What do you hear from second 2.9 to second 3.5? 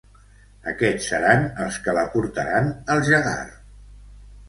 al Jaggar.